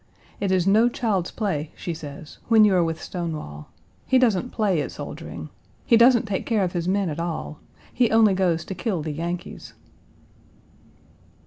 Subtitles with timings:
[0.39, 3.67] It is no child's play, she says, when you are with Stonewall.
[4.07, 5.49] He doesn't play at soldiering.
[5.85, 7.59] He doesn't take care of his men at all.
[7.93, 9.73] He only goes to kill the Yankees.